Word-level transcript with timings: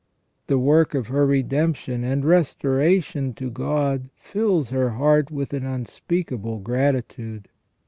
The 0.47 0.57
work 0.57 0.95
of 0.95 1.09
her 1.09 1.27
redemption 1.27 2.03
and 2.03 2.25
restoration 2.25 3.35
to 3.35 3.51
God 3.51 4.09
fills 4.15 4.71
her 4.71 4.89
heart 4.89 5.29
with 5.29 5.53
an 5.53 5.63
unspeakable 5.63 6.57
gratitude. 6.57 7.49